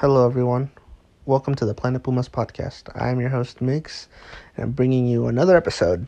Hello, 0.00 0.26
everyone. 0.26 0.70
Welcome 1.26 1.54
to 1.56 1.66
the 1.66 1.74
Planet 1.74 2.02
Pumas 2.02 2.26
podcast. 2.26 2.84
I'm 2.98 3.20
your 3.20 3.28
host, 3.28 3.60
Mix, 3.60 4.08
and 4.56 4.64
I'm 4.64 4.70
bringing 4.70 5.06
you 5.06 5.26
another 5.26 5.58
episode. 5.58 6.06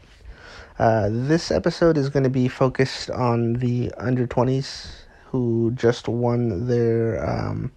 Uh, 0.79 1.11
this 1.13 1.51
episode 1.51 1.99
is 1.99 2.09
going 2.09 2.23
to 2.23 2.31
be 2.31 2.49
focused 2.49 3.11
on 3.11 3.53
the 3.53 3.93
under 3.99 4.27
20s 4.27 4.93
who 5.27 5.73
just 5.75 6.09
won 6.09 6.69
their 6.69 7.23
um, 7.23 7.71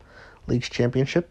league's 0.47 0.69
championship. 0.69 1.29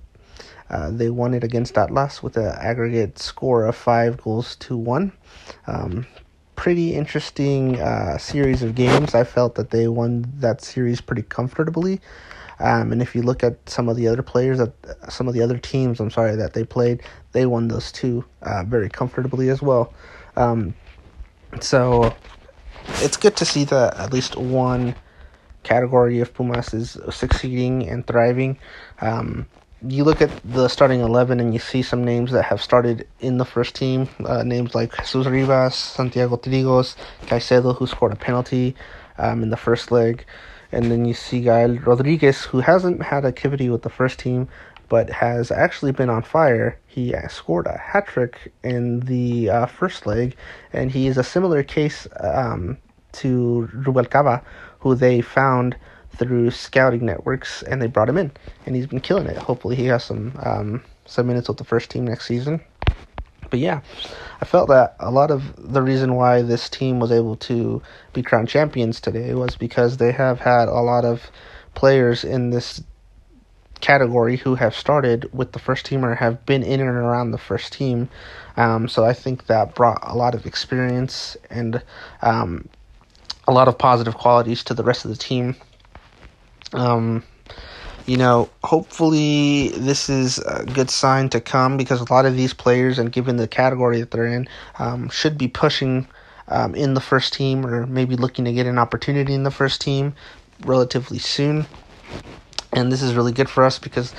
Uh, 0.68 0.91
they 0.91 1.09
won 1.09 1.32
it 1.32 1.43
against 1.43 1.79
Atlas 1.79 2.23
with 2.23 2.37
an 2.37 2.55
aggregate 2.59 3.19
score 3.19 3.64
of 3.64 3.75
five 3.75 4.19
goals 4.19 4.55
to 4.57 4.77
one. 4.77 5.12
Um, 5.66 6.07
pretty 6.57 6.95
interesting 6.95 7.80
uh, 7.80 8.19
series 8.19 8.62
of 8.62 8.75
games. 8.75 9.14
I 9.14 9.25
felt 9.25 9.55
that 9.55 9.71
they 9.71 9.89
won 9.89 10.30
that 10.41 10.61
series 10.61 11.01
pretty 11.01 11.23
comfortably. 11.23 12.03
Um, 12.64 12.92
and 12.92 13.02
if 13.02 13.14
you 13.14 13.20
look 13.20 13.44
at 13.44 13.68
some 13.68 13.90
of 13.90 13.96
the 13.96 14.08
other 14.08 14.22
players, 14.22 14.56
that 14.56 14.72
some 15.10 15.28
of 15.28 15.34
the 15.34 15.42
other 15.42 15.58
teams, 15.58 16.00
I'm 16.00 16.10
sorry 16.10 16.34
that 16.34 16.55
they 16.55 16.64
played, 16.64 17.02
they 17.32 17.45
won 17.45 17.68
those 17.68 17.92
two 17.92 18.24
uh, 18.41 18.64
very 18.64 18.88
comfortably 18.88 19.50
as 19.50 19.60
well. 19.60 19.92
Um, 20.34 20.74
so 21.60 22.16
it's 23.02 23.19
good 23.19 23.36
to 23.36 23.45
see 23.45 23.64
that 23.64 23.98
at 23.98 24.14
least 24.14 24.36
one 24.36 24.95
category 25.62 26.20
of 26.20 26.32
Pumas 26.32 26.72
is 26.72 26.96
succeeding 27.10 27.86
and 27.86 28.06
thriving. 28.06 28.58
Um, 29.02 29.46
you 29.86 30.02
look 30.02 30.22
at 30.22 30.30
the 30.42 30.69
starting 30.69 31.00
11 31.00 31.41
and 31.41 31.52
you 31.52 31.60
see 31.60 31.83
some 31.83 32.02
names 32.02 32.33
that 32.33 32.44
have 32.44 32.62
started 32.62 33.06
in 33.20 33.36
the 33.36 33.44
first 33.44 33.74
team. 33.74 34.08
Uh, 34.24 34.42
names 34.42 34.74
like 34.74 34.96
Jesus 34.96 35.27
Rivas, 35.27 35.74
Santiago 35.74 36.38
Trigos, 36.38 36.96
Caicedo, 37.27 37.77
who 37.77 37.86
scored 37.86 38.12
a 38.12 38.16
penalty 38.16 38.74
um, 39.19 39.42
in 39.42 39.50
the 39.50 39.58
first 39.58 39.92
leg. 39.92 40.24
And 40.74 40.91
then 40.91 41.05
you 41.05 41.14
see 41.14 41.41
Gael 41.41 41.78
Rodriguez, 41.78 42.42
who 42.42 42.59
hasn't 42.59 43.01
had 43.01 43.24
activity 43.24 43.70
with 43.70 43.83
the 43.83 43.91
first 43.91 44.19
team, 44.19 44.48
but 44.88 45.09
has 45.09 45.50
actually 45.50 45.92
been 45.92 46.10
on 46.10 46.23
fire. 46.23 46.78
He 46.87 47.14
scored 47.28 47.66
a 47.66 47.78
hat 47.78 48.09
trick 48.09 48.53
in 48.64 49.00
the 49.00 49.50
uh, 49.50 49.67
first 49.67 50.05
leg, 50.05 50.36
and 50.72 50.91
he 50.91 51.06
is 51.06 51.17
a 51.17 51.22
similar 51.22 51.62
case 51.62 52.08
um, 52.19 52.77
to 53.12 53.69
Ruvalcaba, 53.72 54.42
who 54.80 54.97
they 54.97 55.20
found 55.20 55.77
through 56.17 56.50
scouting 56.50 57.05
networks, 57.06 57.62
and 57.62 57.80
they 57.80 57.86
brought 57.86 58.08
him 58.08 58.19
in, 58.19 58.33
and 58.67 58.75
he's 58.75 58.86
been 58.86 59.00
killing 59.00 59.27
it. 59.27 59.36
Hopefully, 59.36 59.77
he 59.77 59.86
has 59.86 60.05
some 60.05 60.33
um, 60.42 60.83
some 61.06 61.27
minutes 61.27 61.48
with 61.48 61.58
the 61.58 61.64
first 61.64 61.91
team 61.91 62.05
next 62.05 62.27
season. 62.27 62.61
But 63.55 63.60
yeah, 63.60 63.83
I 64.41 64.47
felt 64.47 64.69
that 64.70 64.97
a 64.98 65.12
lot 65.12 65.30
of 65.30 65.55
the 65.56 65.80
reason 65.80 66.16
why 66.16 66.42
this 66.42 66.69
team 66.69 66.98
was 66.98 67.12
able 67.12 67.36
to 67.36 67.80
be 68.12 68.20
crowned 68.20 68.48
champions 68.48 69.00
today 69.00 69.33
was 69.33 69.55
because 69.55 69.98
they 69.98 70.11
have 70.11 70.41
had 70.41 70.66
a 70.66 70.80
lot 70.80 71.05
of 71.05 71.30
players 71.77 72.24
in 72.24 72.50
this 72.50 72.83
category 73.80 74.38
who 74.38 74.56
have 74.56 74.74
started 74.74 75.33
with 75.33 75.52
the 75.52 75.61
first 75.61 75.86
team 75.86 76.05
or 76.05 76.16
have 76.16 76.44
been 76.44 76.64
in 76.64 76.80
and 76.80 76.88
around 76.88 77.30
the 77.30 77.38
first 77.38 77.72
team. 77.72 78.08
Um, 78.56 78.88
so 78.88 79.05
I 79.05 79.12
think 79.12 79.46
that 79.46 79.77
brought 79.77 80.00
a 80.02 80.16
lot 80.16 80.34
of 80.34 80.46
experience 80.46 81.36
and 81.48 81.80
um, 82.22 82.68
a 83.46 83.52
lot 83.52 83.68
of 83.68 83.78
positive 83.78 84.16
qualities 84.16 84.64
to 84.64 84.74
the 84.74 84.83
rest 84.83 85.05
of 85.05 85.12
the 85.12 85.16
team. 85.16 85.55
Um, 86.72 87.22
you 88.06 88.16
know, 88.16 88.50
hopefully 88.62 89.69
this 89.69 90.08
is 90.10 90.38
a 90.38 90.64
good 90.64 90.91
sign 90.91 91.30
to 91.30 91.41
come 91.41 91.77
because 91.77 92.00
a 92.00 92.12
lot 92.12 92.27
of 92.27 92.36
these 92.36 92.52
players, 92.52 92.98
and 92.98 93.11
given 93.11 93.36
the 93.36 93.48
category 93.48 94.00
that 94.00 94.11
they're 94.11 94.27
in, 94.27 94.48
um, 94.78 95.08
should 95.08 95.38
be 95.38 95.48
pushing 95.48 96.06
um, 96.48 96.74
in 96.74 96.94
the 96.94 97.00
first 97.00 97.33
team 97.33 97.66
or 97.66 97.86
maybe 97.86 98.16
looking 98.16 98.44
to 98.44 98.52
get 98.52 98.66
an 98.66 98.78
opportunity 98.78 99.33
in 99.33 99.42
the 99.42 99.50
first 99.50 99.80
team 99.80 100.14
relatively 100.64 101.19
soon. 101.19 101.66
And 102.72 102.92
this 102.92 103.02
is 103.02 103.14
really 103.14 103.33
good 103.33 103.48
for 103.48 103.64
us 103.64 103.78
because 103.78 104.14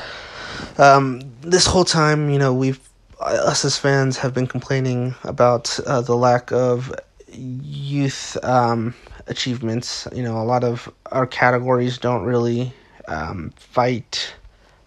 um, 0.77 1.21
this 1.41 1.67
whole 1.67 1.85
time, 1.85 2.29
you 2.29 2.39
know, 2.39 2.53
we've 2.53 2.79
us 3.19 3.63
as 3.63 3.77
fans 3.77 4.17
have 4.17 4.33
been 4.33 4.47
complaining 4.47 5.15
about 5.23 5.79
uh, 5.85 6.01
the 6.01 6.15
lack 6.15 6.51
of 6.51 6.93
youth 7.31 8.37
um, 8.43 8.93
achievements. 9.27 10.07
You 10.13 10.23
know, 10.23 10.37
a 10.37 10.43
lot 10.43 10.63
of 10.63 10.91
our 11.11 11.25
categories 11.25 11.97
don't 11.97 12.23
really 12.23 12.73
um, 13.07 13.53
fight 13.57 14.33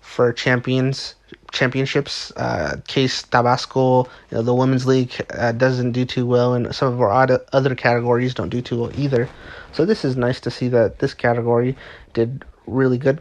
for 0.00 0.32
champions 0.32 1.14
championships. 1.52 2.30
Uh, 2.36 2.80
case 2.86 3.22
Tabasco, 3.22 4.04
you 4.30 4.36
know, 4.36 4.42
the 4.42 4.54
women's 4.54 4.86
league 4.86 5.12
uh, 5.30 5.52
doesn't 5.52 5.92
do 5.92 6.04
too 6.04 6.26
well, 6.26 6.54
and 6.54 6.74
some 6.74 6.92
of 6.92 7.00
our 7.00 7.10
other 7.52 7.74
categories 7.74 8.34
don't 8.34 8.48
do 8.50 8.60
too 8.60 8.80
well 8.80 9.00
either. 9.00 9.28
So 9.72 9.84
this 9.84 10.04
is 10.04 10.16
nice 10.16 10.40
to 10.40 10.50
see 10.50 10.68
that 10.68 10.98
this 10.98 11.14
category 11.14 11.76
did 12.14 12.44
really 12.66 12.98
good. 12.98 13.20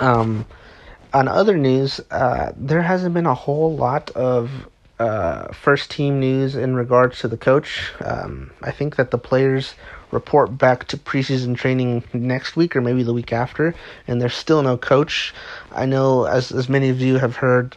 Um, 0.00 0.46
on 1.12 1.28
other 1.28 1.56
news, 1.56 2.00
uh, 2.10 2.52
there 2.56 2.82
hasn't 2.82 3.14
been 3.14 3.26
a 3.26 3.34
whole 3.34 3.76
lot 3.76 4.10
of 4.10 4.68
uh, 5.00 5.50
first 5.52 5.90
team 5.90 6.20
news 6.20 6.54
in 6.54 6.76
regards 6.76 7.20
to 7.20 7.28
the 7.28 7.38
coach. 7.38 7.92
Um, 8.04 8.50
I 8.62 8.70
think 8.70 8.96
that 8.96 9.10
the 9.10 9.18
players 9.18 9.74
report 10.10 10.58
back 10.58 10.86
to 10.88 10.98
preseason 10.98 11.56
training 11.56 12.04
next 12.12 12.54
week 12.54 12.76
or 12.76 12.82
maybe 12.82 13.02
the 13.02 13.14
week 13.14 13.32
after, 13.32 13.74
and 14.06 14.20
there's 14.20 14.34
still 14.34 14.62
no 14.62 14.76
coach. 14.76 15.32
I 15.72 15.86
know, 15.86 16.24
as 16.24 16.52
as 16.52 16.68
many 16.68 16.90
of 16.90 17.00
you 17.00 17.16
have 17.16 17.36
heard, 17.36 17.76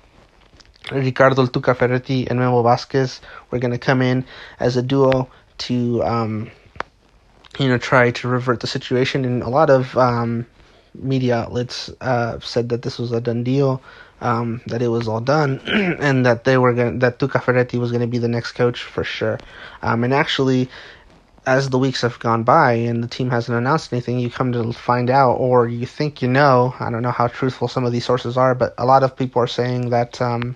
Ricardo 0.91 1.45
Tuca 1.45 1.75
Ferretti 1.75 2.27
and 2.27 2.39
Memo 2.39 2.61
Vasquez 2.61 3.21
were 3.49 3.59
going 3.59 3.71
to 3.71 3.77
come 3.79 4.01
in 4.01 4.25
as 4.59 4.75
a 4.75 4.81
duo 4.81 5.29
to, 5.59 6.03
um, 6.03 6.51
you 7.57 7.69
know, 7.69 7.77
try 7.77 8.11
to 8.11 8.27
revert 8.27 8.59
the 8.59 8.67
situation. 8.67 9.23
And 9.23 9.41
a 9.41 9.49
lot 9.49 9.69
of 9.69 9.97
um, 9.97 10.45
media 10.95 11.37
outlets 11.37 11.89
uh, 12.01 12.39
said 12.39 12.69
that 12.69 12.81
this 12.81 12.99
was 12.99 13.11
a 13.11 13.21
done 13.21 13.43
deal, 13.43 13.81
um, 14.21 14.61
that 14.67 14.81
it 14.81 14.87
was 14.87 15.07
all 15.07 15.21
done, 15.21 15.59
and 15.67 16.25
that 16.25 16.43
they 16.43 16.57
were 16.57 16.73
going 16.73 16.99
that 16.99 17.19
Tuca 17.19 17.41
Ferretti 17.41 17.77
was 17.77 17.91
going 17.91 18.01
to 18.01 18.07
be 18.07 18.17
the 18.17 18.27
next 18.27 18.53
coach 18.53 18.83
for 18.83 19.03
sure. 19.03 19.39
Um, 19.81 20.03
and 20.03 20.13
actually, 20.13 20.69
as 21.45 21.69
the 21.69 21.79
weeks 21.79 22.01
have 22.01 22.19
gone 22.19 22.43
by 22.43 22.73
and 22.73 23.03
the 23.03 23.07
team 23.07 23.29
hasn't 23.29 23.57
announced 23.57 23.91
anything, 23.91 24.19
you 24.19 24.29
come 24.29 24.51
to 24.53 24.71
find 24.71 25.09
out, 25.09 25.33
or 25.35 25.67
you 25.67 25.85
think 25.85 26.21
you 26.21 26.27
know. 26.27 26.73
I 26.79 26.89
don't 26.89 27.01
know 27.01 27.11
how 27.11 27.27
truthful 27.27 27.67
some 27.67 27.85
of 27.85 27.91
these 27.91 28.05
sources 28.05 28.37
are, 28.37 28.55
but 28.55 28.73
a 28.77 28.85
lot 28.85 29.03
of 29.03 29.15
people 29.15 29.41
are 29.41 29.47
saying 29.47 29.89
that 29.89 30.21
um, 30.21 30.55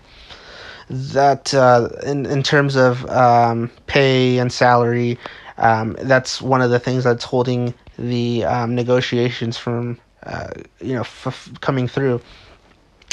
that 0.89 1.53
uh, 1.53 1.89
in 2.05 2.25
in 2.25 2.43
terms 2.43 2.75
of 2.75 3.05
um, 3.09 3.69
pay 3.87 4.37
and 4.37 4.51
salary, 4.51 5.17
um, 5.57 5.97
that's 6.01 6.41
one 6.41 6.61
of 6.61 6.69
the 6.69 6.79
things 6.79 7.03
that's 7.03 7.25
holding 7.25 7.73
the 7.97 8.45
um, 8.45 8.75
negotiations 8.75 9.57
from 9.57 9.99
uh, 10.27 10.49
you 10.79 10.93
know 10.93 11.01
f- 11.01 11.49
coming 11.61 11.87
through. 11.87 12.21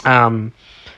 Um, 0.04 0.52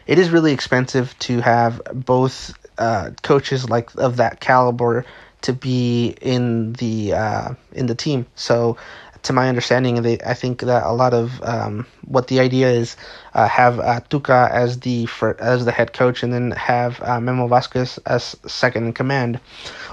it 0.06 0.18
is 0.18 0.30
really 0.30 0.52
expensive 0.52 1.16
to 1.20 1.40
have 1.40 1.80
both 1.92 2.56
uh, 2.78 3.10
coaches 3.22 3.68
like 3.68 3.94
of 3.96 4.16
that 4.16 4.40
caliber 4.40 5.04
to 5.42 5.52
be 5.52 6.16
in 6.20 6.72
the 6.74 7.12
uh, 7.12 7.54
in 7.72 7.86
the 7.86 7.94
team. 7.94 8.26
So, 8.34 8.76
to 9.22 9.32
my 9.32 9.48
understanding, 9.48 10.02
they 10.02 10.18
I 10.20 10.34
think 10.34 10.60
that 10.62 10.84
a 10.84 10.92
lot 10.92 11.14
of 11.14 11.42
um, 11.42 11.86
what 12.04 12.28
the 12.28 12.40
idea 12.40 12.70
is 12.70 12.96
uh, 13.34 13.48
have 13.48 13.78
uh, 13.78 14.00
Tuca 14.10 14.50
as 14.50 14.80
the 14.80 15.06
for, 15.06 15.40
as 15.40 15.64
the 15.64 15.72
head 15.72 15.92
coach, 15.92 16.22
and 16.22 16.32
then 16.32 16.50
have 16.52 17.00
uh, 17.02 17.20
Memo 17.20 17.46
Vasquez 17.46 17.98
as 18.06 18.36
second 18.46 18.86
in 18.86 18.92
command. 18.92 19.40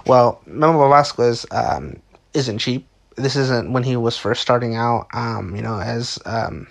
Well, 0.06 0.42
Memo 0.46 0.90
Vasquez 0.90 1.46
um, 1.52 1.98
isn't 2.34 2.60
cheap. 2.60 2.88
This 3.16 3.36
isn't 3.36 3.72
when 3.72 3.84
he 3.84 3.96
was 3.96 4.18
first 4.18 4.42
starting 4.42 4.76
out. 4.76 5.08
Um, 5.14 5.56
you 5.56 5.62
know, 5.62 5.80
as 5.80 6.20
um, 6.26 6.68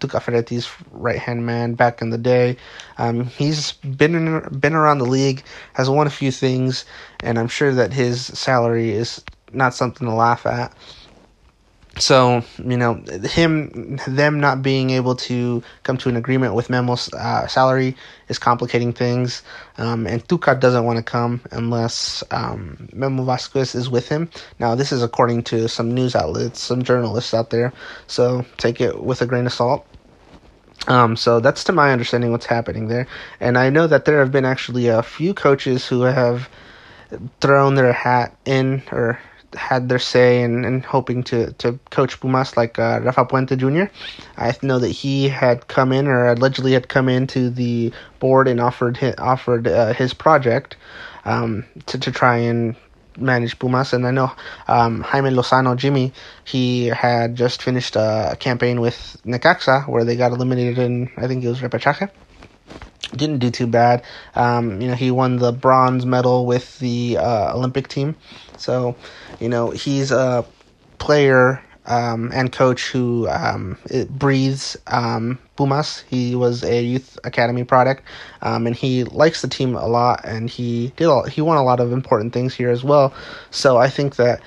Tuca 0.00 0.20
Ferretti's 0.20 0.70
right 0.90 1.18
hand 1.18 1.46
man 1.46 1.74
back 1.74 2.02
in 2.02 2.10
the 2.10 2.18
day. 2.18 2.56
Um, 2.98 3.24
he's 3.24 3.72
been 3.72 4.14
in, 4.14 4.58
been 4.58 4.74
around 4.74 4.98
the 4.98 5.06
league, 5.06 5.42
has 5.74 5.88
won 5.88 6.06
a 6.06 6.10
few 6.10 6.30
things, 6.30 6.84
and 7.20 7.38
I'm 7.38 7.48
sure 7.48 7.72
that 7.72 7.92
his 7.92 8.26
salary 8.26 8.90
is 8.90 9.22
not 9.52 9.74
something 9.74 10.06
to 10.06 10.14
laugh 10.14 10.46
at. 10.46 10.74
So 11.98 12.42
you 12.58 12.76
know 12.76 12.94
him, 13.22 14.00
them 14.06 14.40
not 14.40 14.62
being 14.62 14.90
able 14.90 15.14
to 15.16 15.62
come 15.84 15.96
to 15.98 16.08
an 16.08 16.16
agreement 16.16 16.54
with 16.54 16.68
Memo's 16.68 17.12
uh, 17.12 17.46
salary 17.46 17.94
is 18.28 18.38
complicating 18.38 18.92
things, 18.92 19.42
um, 19.78 20.06
and 20.06 20.26
Tuca 20.26 20.58
doesn't 20.58 20.84
want 20.84 20.96
to 20.96 21.04
come 21.04 21.40
unless 21.52 22.24
um, 22.32 22.88
Memo 22.92 23.22
Vasquez 23.24 23.76
is 23.76 23.88
with 23.88 24.08
him. 24.08 24.28
Now 24.58 24.74
this 24.74 24.90
is 24.90 25.02
according 25.02 25.44
to 25.44 25.68
some 25.68 25.94
news 25.94 26.16
outlets, 26.16 26.60
some 26.60 26.82
journalists 26.82 27.32
out 27.32 27.50
there, 27.50 27.72
so 28.08 28.44
take 28.56 28.80
it 28.80 29.02
with 29.02 29.22
a 29.22 29.26
grain 29.26 29.46
of 29.46 29.52
salt. 29.52 29.86
Um, 30.88 31.16
so 31.16 31.40
that's 31.40 31.64
to 31.64 31.72
my 31.72 31.92
understanding 31.92 32.32
what's 32.32 32.46
happening 32.46 32.88
there. 32.88 33.06
And 33.40 33.56
I 33.56 33.70
know 33.70 33.86
that 33.86 34.04
there 34.04 34.18
have 34.18 34.32
been 34.32 34.44
actually 34.44 34.88
a 34.88 35.02
few 35.02 35.32
coaches 35.32 35.86
who 35.86 36.02
have 36.02 36.48
thrown 37.40 37.74
their 37.76 37.92
hat 37.92 38.36
in 38.44 38.82
or 38.90 39.18
had 39.54 39.88
their 39.88 39.98
say 39.98 40.42
in, 40.42 40.64
in 40.64 40.82
hoping 40.82 41.22
to, 41.24 41.52
to 41.54 41.78
coach 41.90 42.20
Pumas, 42.20 42.56
like 42.56 42.78
uh, 42.78 43.00
Rafa 43.02 43.24
Puente 43.24 43.56
Jr. 43.56 43.92
I 44.36 44.54
know 44.62 44.78
that 44.78 44.88
he 44.88 45.28
had 45.28 45.68
come 45.68 45.92
in 45.92 46.06
or 46.06 46.28
allegedly 46.28 46.72
had 46.72 46.88
come 46.88 47.08
into 47.08 47.50
the 47.50 47.92
board 48.20 48.48
and 48.48 48.60
offered 48.60 48.96
his, 48.96 49.14
offered 49.18 49.66
uh, 49.68 49.92
his 49.92 50.14
project 50.14 50.76
um, 51.24 51.64
to, 51.86 51.98
to 51.98 52.12
try 52.12 52.38
and 52.38 52.76
manage 53.16 53.58
Pumas, 53.58 53.92
and 53.92 54.06
I 54.06 54.10
know 54.10 54.32
um, 54.68 55.00
Jaime 55.02 55.30
Lozano, 55.30 55.76
Jimmy, 55.76 56.12
he 56.44 56.86
had 56.86 57.36
just 57.36 57.62
finished 57.62 57.96
a 57.96 58.36
campaign 58.38 58.80
with 58.80 59.16
Necaxa 59.24 59.88
where 59.88 60.04
they 60.04 60.16
got 60.16 60.32
eliminated 60.32 60.78
in 60.78 61.10
I 61.16 61.26
think 61.26 61.44
it 61.44 61.48
was 61.48 61.60
repechaje. 61.60 62.10
Didn't 63.16 63.38
do 63.38 63.50
too 63.50 63.66
bad. 63.66 64.02
Um, 64.34 64.80
you 64.80 64.88
know, 64.88 64.94
he 64.94 65.10
won 65.10 65.36
the 65.36 65.52
bronze 65.52 66.04
medal 66.04 66.46
with 66.46 66.78
the 66.78 67.18
uh, 67.18 67.54
Olympic 67.54 67.88
team, 67.88 68.16
so 68.56 68.96
you 69.40 69.48
know 69.48 69.70
he's 69.70 70.10
a 70.10 70.44
player 70.98 71.62
um, 71.86 72.30
and 72.32 72.50
coach 72.50 72.90
who 72.90 73.28
um, 73.28 73.78
breathes 74.10 74.76
um, 74.86 75.38
Pumas. 75.56 76.04
He 76.08 76.34
was 76.34 76.62
a 76.64 76.82
youth 76.82 77.18
academy 77.24 77.64
product, 77.64 78.02
um, 78.42 78.66
and 78.66 78.74
he 78.74 79.04
likes 79.04 79.42
the 79.42 79.48
team 79.48 79.76
a 79.76 79.86
lot. 79.86 80.24
And 80.24 80.48
he 80.48 80.92
did 80.96 81.06
all, 81.06 81.24
he 81.24 81.40
won 81.40 81.56
a 81.56 81.62
lot 81.62 81.80
of 81.80 81.92
important 81.92 82.32
things 82.32 82.54
here 82.54 82.70
as 82.70 82.82
well. 82.82 83.12
So 83.50 83.76
I 83.76 83.88
think 83.88 84.16
that 84.16 84.40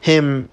him 0.00 0.48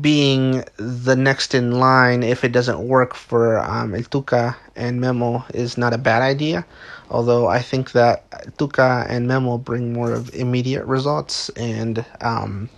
being 0.00 0.64
the 0.76 1.16
next 1.16 1.54
in 1.54 1.72
line, 1.72 2.22
if 2.22 2.44
it 2.44 2.52
doesn't 2.52 2.80
work 2.80 3.14
for 3.14 3.58
um, 3.58 3.94
El 3.94 4.02
Tuca 4.02 4.56
and 4.76 5.00
Memo, 5.00 5.44
is 5.54 5.78
not 5.78 5.92
a 5.94 5.98
bad 5.98 6.22
idea. 6.22 6.66
Although 7.10 7.46
I 7.46 7.60
think 7.60 7.92
that 7.92 8.30
Tuca 8.58 9.06
and 9.08 9.26
Memo 9.26 9.58
bring 9.58 9.92
more 9.92 10.12
of 10.12 10.34
immediate 10.34 10.84
results 10.84 11.48
and 11.50 12.04
um, 12.20 12.68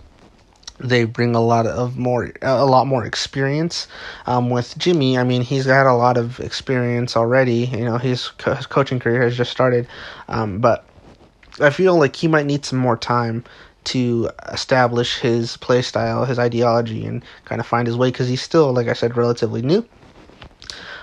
they 0.79 1.05
bring 1.05 1.35
a 1.35 1.41
lot 1.41 1.65
of 1.65 1.97
more 1.97 2.31
a 2.41 2.65
lot 2.65 2.87
more 2.87 3.05
experience 3.05 3.87
um, 4.25 4.49
with 4.49 4.77
Jimmy. 4.77 5.17
I 5.17 5.23
mean, 5.23 5.41
he's 5.41 5.65
got 5.65 5.85
a 5.85 5.93
lot 5.93 6.17
of 6.17 6.39
experience 6.39 7.15
already. 7.15 7.65
You 7.65 7.85
know, 7.85 7.97
his, 7.97 8.29
co- 8.29 8.55
his 8.55 8.65
coaching 8.65 8.99
career 8.99 9.21
has 9.23 9.37
just 9.37 9.51
started, 9.51 9.87
um, 10.27 10.59
but 10.59 10.85
I 11.59 11.69
feel 11.69 11.97
like 11.97 12.15
he 12.15 12.27
might 12.27 12.45
need 12.45 12.65
some 12.65 12.79
more 12.79 12.97
time 12.97 13.43
to 13.85 14.29
establish 14.51 15.19
his 15.19 15.57
play 15.57 15.81
style, 15.81 16.25
his 16.25 16.39
ideology, 16.39 17.05
and 17.05 17.23
kind 17.45 17.59
of 17.59 17.67
find 17.67 17.87
his 17.87 17.97
way 17.97 18.09
because 18.09 18.27
he's 18.27 18.41
still, 18.41 18.73
like 18.73 18.87
I 18.87 18.93
said, 18.93 19.17
relatively 19.17 19.61
new. 19.61 19.87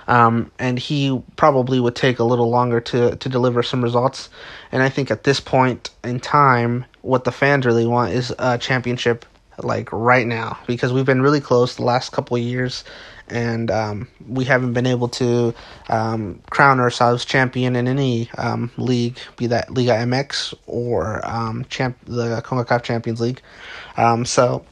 Um, 0.07 0.51
and 0.59 0.77
he 0.77 1.21
probably 1.37 1.79
would 1.79 1.95
take 1.95 2.19
a 2.19 2.23
little 2.23 2.49
longer 2.49 2.81
to 2.81 3.15
to 3.15 3.29
deliver 3.29 3.63
some 3.63 3.83
results. 3.83 4.29
And 4.71 4.83
I 4.83 4.89
think 4.89 5.09
at 5.11 5.23
this 5.23 5.39
point 5.39 5.91
in 6.03 6.19
time, 6.19 6.85
what 7.01 7.23
the 7.23 7.31
fans 7.31 7.65
really 7.65 7.87
want 7.87 8.13
is 8.13 8.33
a 8.37 8.57
championship 8.57 9.25
like 9.59 9.91
right 9.91 10.25
now 10.25 10.57
because 10.67 10.91
we've 10.91 11.05
been 11.05 11.21
really 11.21 11.41
close 11.41 11.75
the 11.75 11.83
last 11.83 12.11
couple 12.11 12.35
of 12.37 12.43
years 12.43 12.83
and 13.29 13.71
um, 13.71 14.07
we 14.27 14.45
haven't 14.45 14.73
been 14.73 14.85
able 14.85 15.07
to 15.07 15.53
um, 15.89 16.41
crown 16.49 16.79
ourselves 16.79 17.25
champion 17.25 17.75
in 17.75 17.87
any 17.87 18.29
um, 18.37 18.71
league, 18.77 19.17
be 19.37 19.47
that 19.47 19.73
Liga 19.73 19.93
MX 19.93 20.53
or 20.67 21.25
um, 21.25 21.65
champ 21.69 21.97
the 22.05 22.41
CONCACAF 22.41 22.83
Champions 22.83 23.21
League. 23.21 23.41
Um, 23.97 24.25
so 24.25 24.65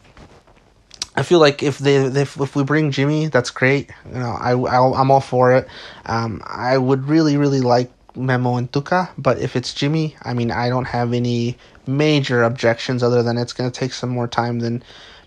I 1.15 1.23
feel 1.23 1.39
like 1.39 1.63
if 1.63 1.77
they 1.77 1.95
if, 1.95 2.39
if 2.39 2.55
we 2.55 2.63
bring 2.63 2.91
Jimmy, 2.91 3.27
that's 3.27 3.49
great. 3.49 3.89
You 4.07 4.19
know, 4.19 4.37
I 4.39 4.51
i 4.51 5.01
am 5.01 5.11
all 5.11 5.21
for 5.21 5.55
it. 5.55 5.67
Um, 6.05 6.41
I 6.45 6.77
would 6.77 7.07
really 7.07 7.37
really 7.37 7.61
like 7.61 7.91
Memo 8.15 8.57
and 8.57 8.71
Tuca, 8.71 9.09
but 9.17 9.39
if 9.39 9.55
it's 9.55 9.73
Jimmy, 9.73 10.15
I 10.23 10.33
mean, 10.33 10.51
I 10.51 10.69
don't 10.69 10.85
have 10.85 11.13
any 11.13 11.57
major 11.87 12.43
objections 12.43 13.03
other 13.03 13.23
than 13.23 13.37
it's 13.37 13.53
going 13.53 13.69
to 13.69 13.79
take 13.79 13.93
some 13.93 14.09
more 14.09 14.27
time 14.27 14.59
than 14.59 14.83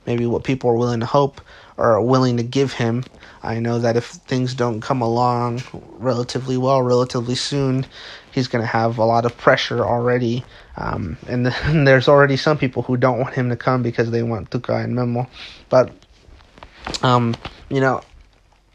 maybe 0.06 0.26
what 0.26 0.44
people 0.44 0.70
are 0.70 0.76
willing 0.76 1.00
to 1.00 1.06
hope 1.06 1.40
or 1.76 2.00
willing 2.00 2.36
to 2.36 2.42
give 2.42 2.72
him. 2.72 3.04
I 3.42 3.58
know 3.58 3.78
that 3.78 3.96
if 3.96 4.06
things 4.06 4.54
don't 4.54 4.80
come 4.80 5.02
along 5.02 5.62
relatively 5.72 6.56
well, 6.56 6.82
relatively 6.82 7.34
soon, 7.34 7.84
he's 8.32 8.48
going 8.48 8.62
to 8.62 8.66
have 8.66 8.98
a 8.98 9.04
lot 9.04 9.24
of 9.24 9.36
pressure 9.36 9.84
already. 9.84 10.44
Um, 10.76 11.16
and, 11.28 11.46
the, 11.46 11.56
and, 11.64 11.86
there's 11.86 12.08
already 12.08 12.36
some 12.36 12.58
people 12.58 12.82
who 12.82 12.96
don't 12.96 13.18
want 13.18 13.34
him 13.34 13.48
to 13.50 13.56
come 13.56 13.82
because 13.82 14.10
they 14.10 14.22
want 14.22 14.50
Tuca 14.50 14.84
and 14.84 14.94
Memo. 14.94 15.28
But, 15.68 15.92
um, 17.02 17.34
you 17.68 17.80
know, 17.80 18.02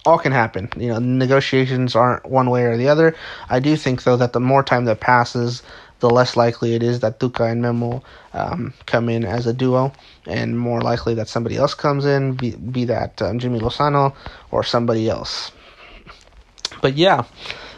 all 0.05 0.17
can 0.17 0.31
happen. 0.31 0.69
You 0.77 0.89
know, 0.89 0.99
negotiations 0.99 1.95
aren't 1.95 2.25
one 2.25 2.49
way 2.49 2.63
or 2.63 2.77
the 2.77 2.89
other. 2.89 3.15
I 3.49 3.59
do 3.59 3.75
think, 3.75 4.03
though, 4.03 4.17
that 4.17 4.33
the 4.33 4.39
more 4.39 4.63
time 4.63 4.85
that 4.85 4.99
passes, 4.99 5.61
the 5.99 6.09
less 6.09 6.35
likely 6.35 6.75
it 6.75 6.83
is 6.83 7.01
that 7.01 7.19
Tuca 7.19 7.51
and 7.51 7.61
Memo 7.61 8.01
um, 8.33 8.73
come 8.85 9.09
in 9.09 9.25
as 9.25 9.47
a 9.47 9.53
duo, 9.53 9.91
and 10.25 10.57
more 10.57 10.81
likely 10.81 11.13
that 11.15 11.27
somebody 11.27 11.57
else 11.57 11.73
comes 11.73 12.05
in, 12.05 12.33
be, 12.33 12.55
be 12.55 12.85
that 12.85 13.21
um, 13.21 13.39
Jimmy 13.39 13.59
Lozano 13.59 14.15
or 14.51 14.63
somebody 14.63 15.09
else. 15.09 15.51
But 16.81 16.95
yeah, 16.95 17.25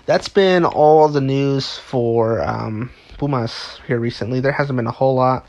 that's 0.05 0.29
been 0.29 0.65
all 0.65 1.07
the 1.07 1.21
news 1.21 1.77
for 1.77 2.41
um, 2.41 2.91
Pumas 3.17 3.79
here 3.87 3.99
recently. 3.99 4.39
There 4.39 4.51
hasn't 4.51 4.77
been 4.77 4.87
a 4.87 4.91
whole 4.91 5.15
lot, 5.15 5.47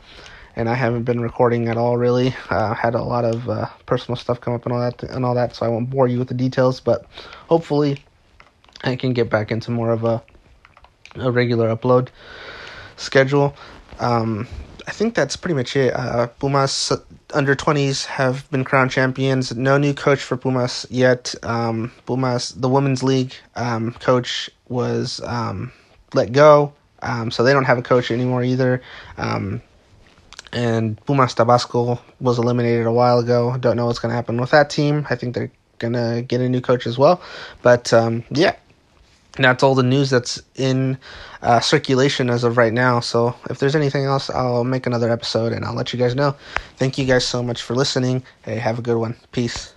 and 0.55 0.67
I 0.67 0.73
haven't 0.73 1.03
been 1.03 1.21
recording 1.21 1.67
at 1.67 1.77
all 1.77 1.97
really. 1.97 2.35
Uh, 2.49 2.73
had 2.73 2.95
a 2.95 3.03
lot 3.03 3.25
of 3.25 3.47
uh, 3.49 3.67
personal 3.85 4.15
stuff 4.15 4.41
come 4.41 4.53
up 4.53 4.65
and 4.65 4.73
all 4.73 4.79
that 4.79 5.03
and 5.03 5.25
all 5.25 5.35
that, 5.35 5.55
so 5.55 5.65
I 5.65 5.69
won't 5.69 5.89
bore 5.89 6.07
you 6.07 6.17
with 6.17 6.27
the 6.27 6.33
details. 6.33 6.79
But 6.79 7.05
hopefully, 7.47 8.03
I 8.83 8.95
can 8.95 9.13
get 9.13 9.29
back 9.29 9.51
into 9.51 9.69
more 9.69 9.91
of 9.91 10.03
a 10.03 10.23
a 11.15 11.31
regular 11.31 11.75
upload 11.75 12.09
schedule. 12.97 13.55
Um, 13.99 14.47
I 14.87 14.91
think 14.91 15.15
that's 15.15 15.35
pretty 15.35 15.55
much 15.55 15.75
it. 15.75 15.93
Uh, 15.93 16.27
Pumas 16.27 16.91
under 17.33 17.55
20s 17.55 18.05
have 18.05 18.49
been 18.51 18.63
crowned 18.63 18.91
champions. 18.91 19.55
No 19.55 19.77
new 19.77 19.93
coach 19.93 20.21
for 20.21 20.37
Pumas 20.37 20.85
yet. 20.89 21.33
Um, 21.43 21.91
Pumas, 22.05 22.49
the 22.51 22.69
women's 22.69 23.03
league 23.03 23.33
um, 23.55 23.93
coach, 23.93 24.49
was 24.67 25.21
um, 25.25 25.71
let 26.13 26.31
go, 26.31 26.73
um, 27.01 27.31
so 27.31 27.43
they 27.43 27.53
don't 27.53 27.65
have 27.65 27.77
a 27.77 27.81
coach 27.81 28.11
anymore 28.11 28.43
either. 28.43 28.81
Um, 29.17 29.61
and 30.51 31.03
Pumas 31.05 31.33
Tabasco 31.33 31.99
was 32.19 32.37
eliminated 32.37 32.85
a 32.85 32.91
while 32.91 33.19
ago. 33.19 33.57
Don't 33.57 33.75
know 33.75 33.87
what's 33.87 33.99
going 33.99 34.11
to 34.11 34.15
happen 34.15 34.39
with 34.39 34.51
that 34.51 34.69
team. 34.69 35.07
I 35.09 35.15
think 35.15 35.33
they're 35.33 35.51
going 35.79 35.93
to 35.93 36.23
get 36.27 36.41
a 36.41 36.49
new 36.49 36.61
coach 36.61 36.85
as 36.85 36.97
well. 36.97 37.21
But 37.61 37.91
um, 37.93 38.23
yeah, 38.29 38.55
that's 39.37 39.63
all 39.63 39.75
the 39.75 39.83
news 39.83 40.09
that's 40.09 40.41
in 40.55 40.97
uh, 41.41 41.59
circulation 41.59 42.29
as 42.29 42.43
of 42.43 42.57
right 42.57 42.73
now. 42.73 42.99
So 42.99 43.35
if 43.49 43.59
there's 43.59 43.75
anything 43.75 44.05
else, 44.05 44.29
I'll 44.29 44.63
make 44.63 44.85
another 44.85 45.09
episode 45.09 45.53
and 45.53 45.65
I'll 45.65 45.73
let 45.73 45.91
you 45.91 45.99
guys 45.99 46.15
know. 46.15 46.35
Thank 46.77 46.97
you 46.97 47.05
guys 47.05 47.25
so 47.25 47.41
much 47.41 47.61
for 47.61 47.73
listening. 47.75 48.23
Hey, 48.43 48.57
have 48.57 48.79
a 48.79 48.83
good 48.83 48.97
one. 48.97 49.15
Peace. 49.31 49.72